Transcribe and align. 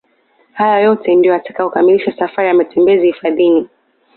Haya 0.53 0.79
yote 0.79 1.15
ndio 1.15 1.33
yatakayokamilisha 1.33 2.17
safari 2.17 2.47
ya 2.47 2.53
matembezi 2.53 3.05
hifadhini 3.07 3.69